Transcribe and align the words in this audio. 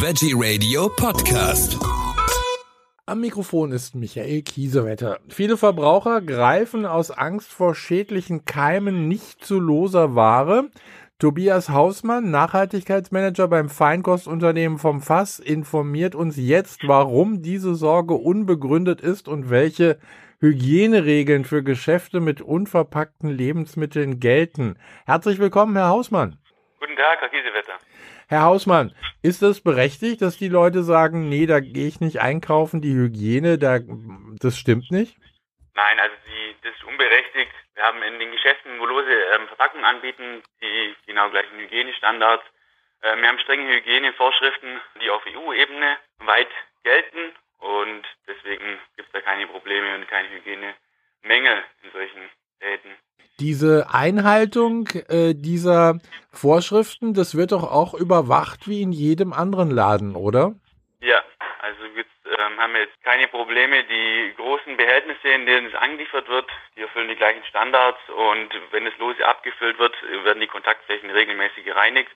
Veggie 0.00 0.32
Radio 0.32 0.88
Podcast. 0.88 1.76
Am 3.04 3.20
Mikrofon 3.20 3.72
ist 3.72 3.96
Michael 3.96 4.42
Kiesewetter. 4.42 5.18
Viele 5.28 5.56
Verbraucher 5.56 6.20
greifen 6.20 6.86
aus 6.86 7.10
Angst 7.10 7.52
vor 7.52 7.74
schädlichen 7.74 8.44
Keimen 8.44 9.08
nicht 9.08 9.44
zu 9.44 9.58
loser 9.58 10.14
Ware. 10.14 10.70
Tobias 11.18 11.70
Hausmann, 11.70 12.30
Nachhaltigkeitsmanager 12.30 13.48
beim 13.48 13.68
Feinkostunternehmen 13.68 14.78
vom 14.78 15.00
Fass, 15.00 15.40
informiert 15.40 16.14
uns 16.14 16.36
jetzt, 16.36 16.86
warum 16.86 17.42
diese 17.42 17.74
Sorge 17.74 18.14
unbegründet 18.14 19.00
ist 19.00 19.26
und 19.26 19.50
welche 19.50 19.98
Hygieneregeln 20.38 21.44
für 21.44 21.64
Geschäfte 21.64 22.20
mit 22.20 22.40
unverpackten 22.40 23.30
Lebensmitteln 23.30 24.20
gelten. 24.20 24.78
Herzlich 25.06 25.40
willkommen, 25.40 25.74
Herr 25.74 25.88
Hausmann. 25.88 26.38
Guten 26.78 26.94
Tag, 26.94 27.20
Herr 27.20 27.28
Kiesewetter. 27.30 27.72
Herr 28.28 28.42
Hausmann, 28.42 28.94
ist 29.22 29.42
es 29.42 29.62
berechtigt, 29.62 30.20
dass 30.20 30.36
die 30.36 30.48
Leute 30.48 30.82
sagen, 30.82 31.30
nee, 31.30 31.46
da 31.46 31.60
gehe 31.60 31.88
ich 31.88 32.00
nicht 32.00 32.20
einkaufen, 32.20 32.82
die 32.82 32.92
Hygiene, 32.94 33.56
da, 33.56 33.78
das 34.38 34.58
stimmt 34.58 34.90
nicht? 34.90 35.16
Nein, 35.74 35.98
also 35.98 36.14
die, 36.26 36.56
das 36.62 36.74
ist 36.74 36.84
unberechtigt. 36.84 37.52
Wir 37.74 37.84
haben 37.84 38.02
in 38.02 38.18
den 38.18 38.30
Geschäften, 38.30 38.78
wo 38.80 38.84
lose 38.84 39.10
ähm, 39.10 39.46
Verpackungen 39.48 39.86
anbieten, 39.86 40.42
die 40.60 40.94
genau 41.06 41.30
gleichen 41.30 41.58
Hygienestandards. 41.58 42.44
Äh, 43.00 43.16
wir 43.16 43.28
haben 43.28 43.38
strenge 43.38 43.66
Hygienevorschriften, 43.74 44.80
die 45.00 45.08
auf 45.08 45.22
EU-Ebene 45.26 45.96
weit 46.18 46.50
gelten 46.84 47.32
und 47.58 48.04
deswegen 48.26 48.78
gibt 48.96 49.08
es 49.08 49.12
da 49.12 49.20
keine 49.22 49.46
Probleme 49.46 49.94
und 49.94 50.06
keine 50.06 50.28
Hygienemängel 50.28 51.64
in 51.82 51.90
solchen 51.92 52.28
Läden. 52.60 52.96
Diese 53.40 53.86
Einhaltung 53.92 54.88
äh, 55.08 55.34
dieser 55.34 56.00
Vorschriften, 56.32 57.14
das 57.14 57.36
wird 57.36 57.52
doch 57.52 57.62
auch 57.62 57.94
überwacht 57.94 58.66
wie 58.66 58.82
in 58.82 58.90
jedem 58.90 59.32
anderen 59.32 59.70
Laden, 59.70 60.16
oder? 60.16 60.54
Ja, 61.00 61.22
also 61.60 61.84
jetzt 61.94 62.10
ähm, 62.26 62.58
haben 62.58 62.72
wir 62.72 62.80
jetzt 62.80 63.00
keine 63.04 63.28
Probleme. 63.28 63.84
Die 63.84 64.34
großen 64.36 64.76
Behältnisse, 64.76 65.28
in 65.28 65.46
denen 65.46 65.68
es 65.68 65.74
angeliefert 65.74 66.28
wird, 66.28 66.50
die 66.76 66.82
erfüllen 66.82 67.08
die 67.08 67.16
gleichen 67.16 67.44
Standards 67.44 68.00
und 68.08 68.48
wenn 68.72 68.86
es 68.86 68.98
lose 68.98 69.24
abgefüllt 69.24 69.78
wird, 69.78 69.94
werden 70.24 70.40
die 70.40 70.48
Kontaktflächen 70.48 71.10
regelmäßig 71.10 71.64
gereinigt 71.64 72.10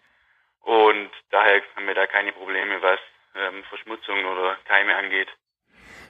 und 0.62 1.10
daher 1.30 1.62
haben 1.76 1.86
wir 1.86 1.94
da 1.94 2.06
keine 2.06 2.32
Probleme, 2.32 2.82
was 2.82 2.98
ähm, 3.34 3.62
Verschmutzung 3.68 4.24
oder 4.24 4.56
Keime 4.64 4.96
angeht. 4.96 5.28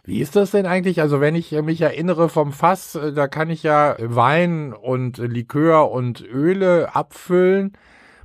Wie 0.04 0.20
ist 0.20 0.34
das 0.34 0.50
denn 0.50 0.66
eigentlich? 0.66 1.00
Also 1.00 1.20
wenn 1.20 1.36
ich 1.36 1.52
mich 1.52 1.80
erinnere 1.80 2.28
vom 2.28 2.52
Fass, 2.52 2.96
äh, 2.96 3.12
da 3.12 3.28
kann 3.28 3.50
ich 3.50 3.62
ja 3.62 3.94
Wein 3.98 4.72
und 4.72 5.18
Likör 5.18 5.92
und 5.92 6.20
Öle 6.22 6.90
abfüllen 6.94 7.78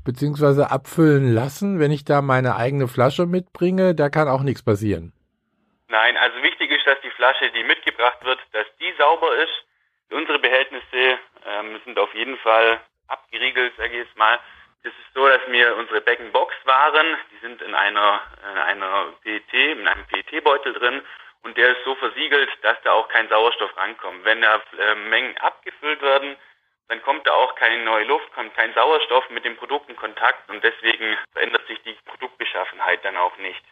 beziehungsweise 0.04 0.72
abfüllen 0.72 1.32
lassen. 1.34 1.80
Wenn 1.80 1.92
ich 1.92 2.04
da 2.06 2.22
meine 2.24 2.56
eigene 2.56 2.88
Flasche 2.88 3.28
mitbringe, 3.28 3.94
da 3.94 4.10
kann 4.10 4.28
auch 4.28 4.42
nichts 4.42 4.64
passieren. 4.64 5.14
Nein, 5.90 6.18
also 6.18 6.42
wichtig 6.42 6.72
ist, 6.72 6.88
dass 6.88 7.00
die 7.02 7.12
Flasche, 7.12 7.52
die 7.52 7.64
mitgebracht 7.64 8.24
wird, 8.24 8.40
dass 8.54 8.66
die 8.80 8.94
sauber 8.98 9.36
ist. 9.38 9.54
Unsere 10.10 10.40
Behältnisse 10.40 11.20
ähm, 11.46 11.80
sind 11.86 12.00
auf 12.00 12.14
jeden 12.16 12.38
Fall 12.38 12.80
abgeriegelt, 13.08 13.74
sage 13.78 13.92
ich 13.92 14.08
jetzt 14.08 14.18
mal. 14.18 14.40
Es 14.82 14.94
ist 14.94 15.14
so, 15.14 15.28
dass 15.28 15.42
wir 15.50 15.76
unsere 15.76 16.02
Beckenbox 16.02 16.56
waren, 16.64 17.06
die 17.32 17.46
sind 17.46 17.62
in 17.62 17.76
einer, 17.76 18.22
in 18.54 18.58
einer 18.58 19.06
PET, 19.22 19.54
in 19.54 19.88
einem 19.88 20.06
PET-Beutel 20.06 20.74
drin 20.74 21.02
und 21.48 21.56
der 21.56 21.70
ist 21.70 21.86
so 21.86 21.96
versiegelt, 21.96 22.50
dass 22.62 22.76
da 22.84 22.92
auch 22.92 23.08
kein 23.08 23.30
Sauerstoff 23.30 23.76
rankommt. 23.78 24.26
Wenn 24.26 24.42
da 24.42 24.62
äh, 24.78 24.96
Mengen 25.10 25.38
abgefüllt 25.38 26.02
werden, 26.02 26.36
dann 26.90 27.02
kommt 27.04 27.26
da 27.26 27.32
auch 27.32 27.56
keine 27.56 27.86
neue 27.86 28.04
Luft, 28.04 28.34
kommt 28.34 28.54
kein 28.54 28.74
Sauerstoff 28.74 29.30
mit 29.30 29.46
dem 29.46 29.56
Produkt 29.56 29.90
in 29.90 29.96
Kontakt 29.96 30.50
und 30.50 30.62
deswegen 30.62 31.16
verändert 31.32 31.66
sich 31.68 31.82
die 31.84 31.96
Produktbeschaffenheit 32.06 33.04
dann 33.06 33.16
auch 33.16 33.38
nicht. 33.38 33.64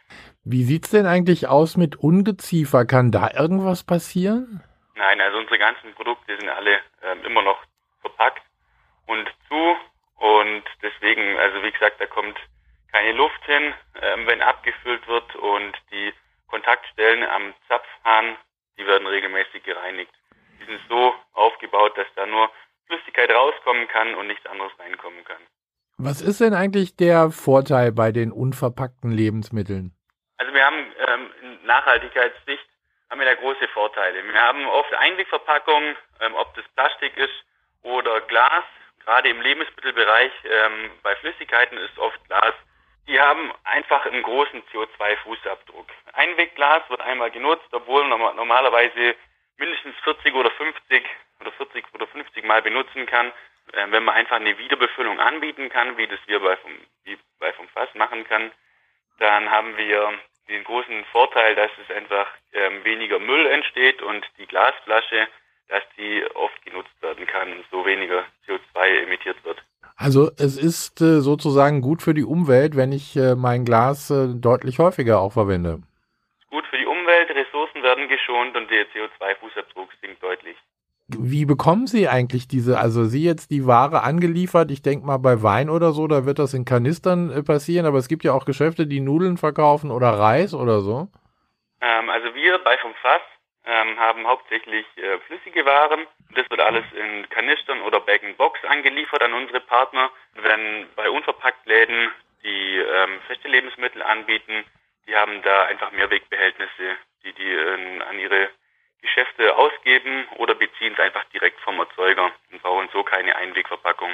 Wie 0.42 0.62
sieht's 0.62 0.90
denn 0.90 1.04
eigentlich 1.04 1.48
aus 1.48 1.76
mit 1.76 1.96
Ungeziefer? 1.96 2.86
Kann 2.86 3.10
da 3.10 3.30
irgendwas 3.36 3.84
passieren? 3.84 4.62
Nein, 4.94 5.20
also 5.20 5.36
unsere 5.36 5.58
ganzen 5.58 5.94
Produkte 5.94 6.38
sind 6.38 6.48
alle 6.48 6.80
ähm, 7.02 7.24
immer 7.26 7.42
noch 7.42 7.58
verpackt 8.00 8.42
und 9.06 9.28
zu 9.48 9.76
und 10.16 10.64
deswegen, 10.82 11.36
also 11.38 11.62
wie 11.62 11.72
gesagt, 11.72 12.00
da 12.00 12.06
kommt 12.06 12.38
keine 12.90 13.12
Luft 13.12 13.44
hin, 13.44 13.74
ähm, 14.00 14.26
wenn 14.26 14.40
abgefüllt 14.40 15.06
wird 15.08 15.36
und 15.36 15.76
die 15.92 16.14
Kontaktstellen 16.48 17.24
am 17.24 17.54
Zapfhahn, 17.68 18.36
die 18.78 18.86
werden 18.86 19.06
regelmäßig 19.06 19.62
gereinigt. 19.62 20.12
Die 20.60 20.64
sind 20.64 20.80
so 20.88 21.14
aufgebaut, 21.32 21.96
dass 21.96 22.06
da 22.14 22.26
nur 22.26 22.50
Flüssigkeit 22.86 23.30
rauskommen 23.30 23.88
kann 23.88 24.14
und 24.14 24.28
nichts 24.28 24.46
anderes 24.46 24.72
reinkommen 24.78 25.24
kann. 25.24 25.42
Was 25.98 26.20
ist 26.20 26.40
denn 26.40 26.54
eigentlich 26.54 26.96
der 26.96 27.30
Vorteil 27.30 27.90
bei 27.90 28.12
den 28.12 28.30
unverpackten 28.30 29.10
Lebensmitteln? 29.10 29.96
Also 30.36 30.52
wir 30.52 30.64
haben 30.64 30.92
ähm, 31.08 31.30
in 31.40 31.66
Nachhaltigkeitssicht 31.66 32.66
haben 33.10 33.20
wir 33.20 33.26
da 33.26 33.34
große 33.34 33.68
Vorteile. 33.68 34.22
Wir 34.22 34.40
haben 34.40 34.66
oft 34.66 34.92
Einwegverpackungen, 34.92 35.96
ähm, 36.20 36.34
ob 36.34 36.54
das 36.54 36.64
Plastik 36.74 37.16
ist 37.16 37.32
oder 37.82 38.20
Glas. 38.22 38.64
Gerade 39.04 39.28
im 39.28 39.40
Lebensmittelbereich 39.40 40.32
ähm, 40.44 40.90
bei 41.02 41.14
Flüssigkeiten 41.16 41.78
ist 41.78 41.98
oft 41.98 42.22
Glas. 42.26 42.54
Die 43.08 43.20
haben 43.20 43.52
einfach 43.64 44.04
einen 44.06 44.22
großen 44.22 44.62
CO2-Fußabdruck. 44.72 45.86
Einwegglas 46.12 46.82
wird 46.90 47.00
einmal 47.00 47.30
genutzt, 47.30 47.68
obwohl 47.72 48.04
man 48.04 48.34
normalerweise 48.36 49.14
mindestens 49.58 49.94
40 50.02 50.34
oder 50.34 50.50
50 50.50 51.04
oder 51.40 51.52
40 51.52 51.84
oder 51.94 52.06
50 52.08 52.44
Mal 52.44 52.62
benutzen 52.62 53.06
kann. 53.06 53.32
Äh, 53.72 53.86
wenn 53.90 54.04
man 54.04 54.14
einfach 54.16 54.36
eine 54.36 54.58
Wiederbefüllung 54.58 55.20
anbieten 55.20 55.68
kann, 55.68 55.96
wie 55.96 56.06
das 56.06 56.18
wir 56.26 56.40
bei 56.40 56.56
vom, 56.56 56.72
wie 57.04 57.18
bei 57.38 57.52
vom 57.52 57.68
Fass 57.68 57.88
machen 57.94 58.24
kann, 58.24 58.50
dann 59.18 59.50
haben 59.50 59.76
wir 59.76 60.18
den 60.48 60.64
großen 60.64 61.04
Vorteil, 61.06 61.54
dass 61.54 61.70
es 61.82 61.94
einfach 61.94 62.28
ähm, 62.52 62.84
weniger 62.84 63.18
Müll 63.18 63.46
entsteht 63.46 64.02
und 64.02 64.26
die 64.38 64.46
Glasflasche, 64.46 65.28
dass 65.68 65.82
die 65.96 66.24
oft 66.34 66.64
genutzt 66.64 66.94
werden 67.00 67.26
kann 67.26 67.52
und 67.52 67.64
so 67.70 67.84
weniger 67.84 68.24
CO2 68.46 69.04
emittiert 69.04 69.36
wird. 69.44 69.62
Also 69.96 70.30
es 70.38 70.58
ist 70.58 71.00
äh, 71.00 71.20
sozusagen 71.20 71.80
gut 71.80 72.02
für 72.02 72.12
die 72.12 72.24
Umwelt, 72.24 72.76
wenn 72.76 72.92
ich 72.92 73.16
äh, 73.16 73.34
mein 73.34 73.64
Glas 73.64 74.10
äh, 74.10 74.28
deutlich 74.34 74.78
häufiger 74.78 75.20
auch 75.20 75.32
verwende. 75.32 75.80
Gut 76.50 76.66
für 76.66 76.76
die 76.76 76.86
Umwelt, 76.86 77.30
Ressourcen 77.30 77.82
werden 77.82 78.08
geschont 78.08 78.56
und 78.56 78.70
der 78.70 78.84
CO2-Fußabdruck 78.88 79.88
sinkt 80.02 80.22
deutlich. 80.22 80.56
Wie 81.08 81.46
bekommen 81.46 81.86
Sie 81.86 82.08
eigentlich 82.08 82.48
diese, 82.48 82.78
also 82.78 83.04
Sie 83.04 83.24
jetzt 83.24 83.50
die 83.50 83.66
Ware 83.66 84.02
angeliefert? 84.02 84.70
Ich 84.70 84.82
denke 84.82 85.06
mal 85.06 85.18
bei 85.18 85.42
Wein 85.42 85.70
oder 85.70 85.92
so, 85.92 86.08
da 86.08 86.26
wird 86.26 86.40
das 86.40 86.52
in 86.52 86.64
Kanistern 86.64 87.30
äh, 87.30 87.42
passieren, 87.42 87.86
aber 87.86 87.98
es 87.98 88.08
gibt 88.08 88.24
ja 88.24 88.32
auch 88.32 88.44
Geschäfte, 88.44 88.86
die 88.86 89.00
Nudeln 89.00 89.38
verkaufen 89.38 89.90
oder 89.90 90.10
Reis 90.10 90.52
oder 90.52 90.80
so. 90.80 91.08
Ähm, 91.80 92.10
also 92.10 92.34
wir 92.34 92.58
bei 92.58 92.76
vom 92.78 92.92
Fass 93.00 93.22
ähm, 93.66 93.98
haben 93.98 94.26
hauptsächlich 94.26 94.86
äh, 94.96 95.18
flüssige 95.26 95.64
Waren. 95.64 96.06
Das 96.34 96.48
wird 96.50 96.60
alles 96.60 96.84
in 96.92 97.28
Kanistern 97.28 97.82
oder 97.82 98.00
Bag-in-Box 98.00 98.64
angeliefert 98.64 99.22
an 99.22 99.34
unsere 99.34 99.60
Partner. 99.60 100.10
Wenn 100.34 100.86
bei 100.94 101.10
Unverpacktläden 101.10 102.10
die 102.44 102.76
ähm, 102.76 103.20
feste 103.26 103.48
Lebensmittel 103.48 104.02
anbieten, 104.02 104.64
die 105.08 105.16
haben 105.16 105.42
da 105.42 105.64
einfach 105.64 105.90
Mehrwegbehältnisse, 105.92 106.96
die 107.24 107.32
die 107.32 107.52
äh, 107.52 108.00
an 108.02 108.18
ihre 108.18 108.50
Geschäfte 109.16 109.56
ausgeben 109.56 110.26
oder 110.36 110.54
beziehen 110.54 110.92
es 110.92 110.98
einfach 110.98 111.24
direkt 111.32 111.58
vom 111.60 111.78
Erzeuger 111.78 112.30
und 112.52 112.62
brauchen 112.62 112.88
so 112.92 113.02
keine 113.02 113.34
Einwegverpackung. 113.36 114.10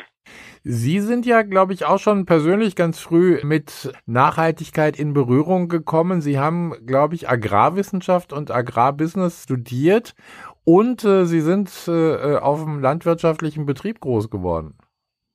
Sie 0.62 1.00
sind 1.00 1.26
ja, 1.26 1.42
glaube 1.42 1.72
ich, 1.72 1.84
auch 1.84 1.98
schon 1.98 2.24
persönlich 2.24 2.76
ganz 2.76 3.02
früh 3.02 3.40
mit 3.42 3.92
Nachhaltigkeit 4.06 4.96
in 4.96 5.12
Berührung 5.12 5.68
gekommen. 5.68 6.20
Sie 6.20 6.38
haben, 6.38 6.86
glaube 6.86 7.16
ich, 7.16 7.28
Agrarwissenschaft 7.28 8.32
und 8.32 8.52
Agrarbusiness 8.52 9.42
studiert 9.42 10.14
und 10.64 11.04
äh, 11.04 11.24
Sie 11.24 11.40
sind 11.40 11.68
äh, 11.88 12.36
auf 12.36 12.60
dem 12.60 12.80
landwirtschaftlichen 12.80 13.66
Betrieb 13.66 14.00
groß 14.00 14.30
geworden. 14.30 14.78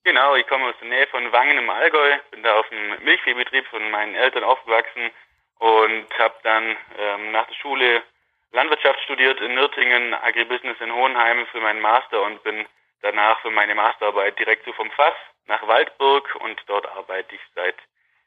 Genau, 0.05 0.35
ich 0.35 0.47
komme 0.47 0.63
aus 0.63 0.75
der 0.79 0.87
Nähe 0.87 1.07
von 1.07 1.29
Wangen 1.33 1.57
im 1.57 1.69
Allgäu, 1.69 2.15
bin 2.31 2.41
da 2.41 2.57
auf 2.57 2.69
dem 2.69 3.03
Milchviehbetrieb 3.03 3.65
von 3.67 3.91
meinen 3.91 4.15
Eltern 4.15 4.45
aufgewachsen 4.45 5.11
und 5.59 6.07
habe 6.17 6.35
dann 6.43 6.63
ähm, 6.97 7.31
nach 7.33 7.47
der 7.47 7.55
Schule 7.55 8.01
Landwirtschaft 8.51 8.99
studiert 9.01 9.39
in 9.41 9.55
Nürtingen, 9.55 10.13
Agribusiness 10.13 10.79
in 10.79 10.93
Hohenheim 10.93 11.45
für 11.51 11.59
meinen 11.59 11.81
Master 11.81 12.23
und 12.23 12.43
bin 12.43 12.65
danach 13.01 13.39
für 13.41 13.51
meine 13.51 13.75
Masterarbeit 13.75 14.39
direkt 14.39 14.65
zu 14.65 14.73
vom 14.73 14.89
Fass 14.91 15.13
nach 15.47 15.65
Waldburg 15.67 16.35
und 16.41 16.61
dort 16.67 16.87
arbeite 16.87 17.35
ich 17.35 17.41
seit 17.55 17.75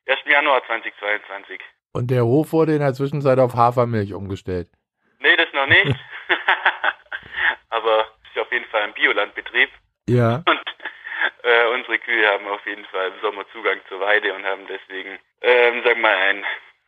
1. 0.06 0.20
Januar 0.26 0.64
2022. 0.66 1.60
Und 1.92 2.10
der 2.10 2.24
Hof 2.24 2.52
wurde 2.52 2.72
in 2.74 2.80
der 2.80 2.94
Zwischenzeit 2.94 3.38
auf 3.38 3.54
Hafermilch 3.54 4.14
umgestellt? 4.14 4.68
Nee, 5.18 5.36
das 5.36 5.52
noch 5.52 5.66
nicht. 5.66 5.96
Aber 7.70 8.06
es 8.24 8.30
ist 8.30 8.38
auf 8.40 8.52
jeden 8.52 8.66
Fall 8.66 8.82
ein 8.82 8.94
Biolandbetrieb. 8.94 9.70
Ja. 10.08 10.42
Und 10.46 10.60
äh, 11.42 11.66
unsere 11.74 11.98
Kühe 11.98 12.28
haben 12.28 12.46
auf 12.48 12.64
jeden 12.66 12.84
Fall 12.86 13.08
im 13.08 13.20
Sommer 13.20 13.44
Zugang 13.52 13.80
zur 13.88 14.00
Weide 14.00 14.34
und 14.34 14.44
haben 14.44 14.66
deswegen, 14.66 15.18
ähm, 15.42 15.82
sag 15.84 15.98
mal, 15.98 16.14
ein 16.14 16.44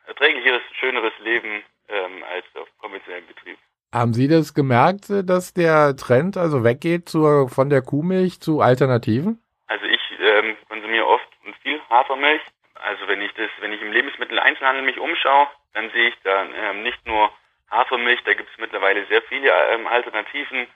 erträglicheres, 0.07 0.63
schöneres 0.79 1.13
Leben 1.21 1.63
ähm, 1.89 2.25
als 2.25 2.45
auf 2.61 2.69
konventionellem 2.79 3.27
Betrieb. 3.27 3.59
Haben 3.93 4.15
Sie 4.15 4.27
das 4.27 4.55
gemerkt, 4.55 5.07
dass 5.11 5.53
der 5.53 5.97
Trend 5.97 6.37
also 6.39 6.65
weggeht 6.65 7.09
zur, 7.09 7.51
von 7.51 7.69
der 7.69 7.83
Kuhmilch 7.83 8.41
zu 8.41 8.61
Alternativen? 8.61 9.39
Also 9.67 9.85
ich 9.85 10.01
ähm, 10.19 10.57
konsumiere 10.69 11.07
oft 11.07 11.29
und 11.45 11.55
viel 11.57 11.79
Hafermilch, 11.91 12.41
Also 12.75 13.07
wenn 13.07 13.21
ich 13.21 13.33
das, 13.35 13.51
wenn 13.61 13.73
ich 13.73 13.83
im 13.83 13.93
Lebensmitteleinzelhandel 13.93 14.85
mich 14.85 14.99
umschaue, 14.99 15.47
dann 15.75 15.91
sehe 15.91 16.09
ich 16.09 16.15
da 16.25 16.45
ähm, 16.45 16.83
nicht 16.83 17.07
nur 17.07 17.31
Hafermilch, 17.71 18.21
da 18.25 18.35
gibt 18.35 18.51
es 18.51 18.59
mittlerweile 18.59 19.05
sehr 19.07 19.23
viele 19.23 19.51
ähm, 19.73 19.87
Alternativen 19.87 20.67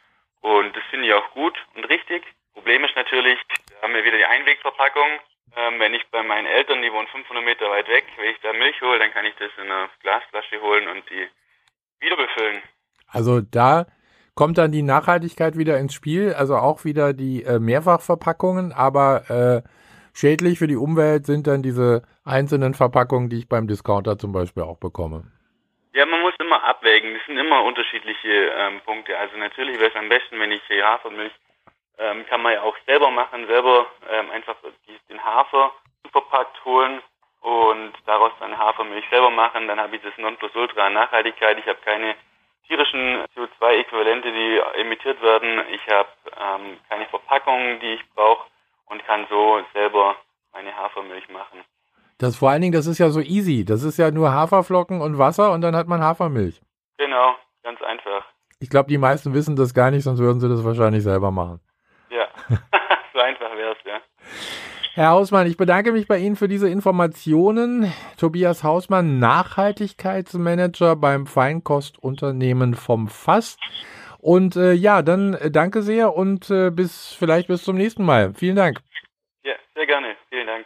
und 0.41 0.77
das 0.77 0.85
finde 0.91 1.07
ich 1.09 1.15
auch 1.15 1.31
gut 1.33 1.55
und 1.75 1.85
richtig. 1.89 2.23
Problem 2.53 2.85
ist 2.85 2.97
natürlich, 2.97 3.39
da 3.71 3.83
haben 3.83 3.95
wir 3.95 4.05
wieder 4.05 4.17
die 4.17 4.25
Einwegverpackung. 4.25 5.21
Ähm, 5.55 5.79
wenn 5.79 5.95
ich 5.95 6.03
bei 6.11 6.23
meinen 6.23 6.47
Eltern, 6.47 6.83
die 6.83 6.93
wohnen 6.93 7.07
500 7.07 7.45
Meter 7.45 7.71
weit 7.71 7.89
weg, 7.89 8.05
wenn 8.17 8.31
ich 8.31 8.41
da 8.43 8.53
Milch 8.53 8.81
hole, 8.83 8.99
dann 8.99 9.13
kann 9.13 9.25
ich 9.25 9.35
das 9.37 9.51
in 9.57 9.71
einer 9.71 9.89
Glasflasche 10.03 10.61
holen 10.61 10.89
und 10.89 11.09
die 11.09 11.29
wieder 12.01 12.17
befüllen. 12.17 12.63
Also 13.09 13.41
da 13.41 13.87
kommt 14.35 14.59
dann 14.59 14.73
die 14.73 14.83
Nachhaltigkeit 14.83 15.57
wieder 15.57 15.79
ins 15.79 15.95
Spiel, 15.95 16.35
also 16.35 16.57
auch 16.57 16.85
wieder 16.85 17.15
die 17.15 17.43
äh, 17.45 17.59
Mehrfachverpackungen, 17.59 18.73
aber 18.73 19.31
äh, 19.31 19.69
schädlich 20.13 20.59
für 20.59 20.67
die 20.67 20.77
Umwelt 20.77 21.25
sind 21.27 21.47
dann 21.47 21.63
diese 21.63 22.03
einzelnen 22.25 22.75
Verpackungen, 22.75 23.31
die 23.31 23.39
ich 23.39 23.49
beim 23.49 23.67
Discounter 23.67 24.19
zum 24.19 24.33
Beispiel 24.33 24.65
auch 24.65 24.79
bekomme. 24.79 25.25
Ja, 25.95 26.05
man 26.05 26.21
muss 26.21 26.35
immer 26.39 26.63
abwägen. 26.63 27.15
Das 27.15 27.25
sind 27.25 27.39
immer 27.39 27.63
unterschiedliche 27.65 28.29
ähm, 28.29 28.81
Punkte. 28.85 29.17
Also 29.17 29.39
natürlich 29.39 29.79
wäre 29.79 29.91
es 29.91 29.97
am 29.97 30.11
besten, 30.11 30.39
wenn 30.39 30.53
ich 30.53 30.61
Hafermilch 30.69 31.33
ähm, 31.99 32.27
kann 32.27 32.43
man 32.43 32.53
ja 32.53 32.63
auch 32.63 32.77
selber 32.87 33.11
machen, 33.11 33.47
selber 33.47 33.87
ähm, 34.11 34.31
einfach 34.31 34.57
Hafer 35.27 35.73
verpackt 36.13 36.65
holen 36.65 37.03
und 37.41 37.93
daraus 38.07 38.33
dann 38.41 38.57
Hafermilch 38.57 39.05
selber 39.11 39.31
machen. 39.31 39.69
Dann 39.69 39.81
habe 39.81 39.97
ich 39.97 40.03
das 40.03 40.17
Nonplusultra 40.17 40.87
an 40.87 40.95
Nachhaltigkeit. 40.95 41.59
Ich 41.59 41.67
habe 41.67 41.79
keine 41.85 42.15
tierischen 42.67 43.25
CO2-Äquivalente, 43.35 44.33
die 44.33 44.81
emittiert 44.81 45.21
werden. 45.23 45.61
Ich 45.71 45.87
habe 45.89 46.09
ähm, 46.41 46.79
keine 46.89 47.07
Verpackungen, 47.07 47.81
die 47.81 47.95
ich 47.95 48.15
brauche 48.15 48.47
und 48.87 49.05
kann 49.05 49.27
so 49.29 49.61
selber 49.75 50.17
meine 50.53 50.75
Hafermilch 50.77 51.29
machen. 51.29 51.61
Das 52.19 52.37
vor 52.37 52.51
allen 52.51 52.63
Dingen, 52.63 52.73
das 52.73 52.87
ist 52.87 52.99
ja 52.99 53.11
so 53.11 53.21
easy. 53.21 53.65
Das 53.65 53.83
ist 53.83 53.99
ja 53.99 54.11
nur 54.11 54.33
Haferflocken 54.33 55.03
und 55.03 55.19
Wasser 55.19 55.53
und 55.53 55.61
dann 55.61 55.77
hat 55.77 55.87
man 55.87 56.03
Hafermilch. 56.03 56.63
Genau, 56.97 57.35
ganz 57.63 57.83
einfach. 57.83 58.25
Ich 58.59 58.71
glaube, 58.71 58.89
die 58.89 58.97
meisten 58.97 59.35
wissen 59.35 59.55
das 59.55 59.75
gar 59.75 59.91
nicht, 59.91 60.05
sonst 60.05 60.19
würden 60.19 60.41
sie 60.41 60.49
das 60.49 60.65
wahrscheinlich 60.65 61.03
selber 61.03 61.31
machen. 61.31 61.61
Ja, 62.09 62.27
so 63.13 63.19
einfach 63.21 63.55
wäre 63.55 63.73
es, 63.73 63.85
ja. 63.85 64.01
Herr 64.97 65.11
Hausmann, 65.11 65.47
ich 65.47 65.59
bedanke 65.59 65.93
mich 65.93 66.09
bei 66.09 66.17
Ihnen 66.17 66.37
für 66.37 66.49
diese 66.49 66.71
Informationen. 66.71 67.93
Tobias 68.17 68.65
Hausmann, 68.65 69.19
Nachhaltigkeitsmanager 69.19 70.97
beim 70.97 71.27
Feinkostunternehmen 71.27 72.73
vom 72.73 73.09
Fass. 73.09 73.59
Und 74.17 74.57
äh, 74.57 74.73
ja, 74.73 75.03
dann 75.03 75.35
äh, 75.35 75.51
danke 75.51 75.83
sehr 75.83 76.15
und 76.15 76.49
äh, 76.49 76.71
bis 76.71 77.13
vielleicht 77.13 77.49
bis 77.49 77.63
zum 77.63 77.77
nächsten 77.77 78.07
Mal. 78.07 78.33
Vielen 78.33 78.57
Dank. 78.57 78.79
Ja, 79.45 79.53
sehr 79.75 79.87
gerne. 79.87 80.17
Vielen 80.31 80.47
Dank. 80.47 80.65